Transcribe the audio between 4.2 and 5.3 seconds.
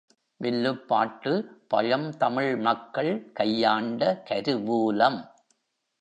கருவூலம்.